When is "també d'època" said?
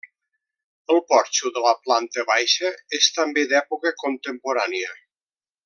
3.19-3.93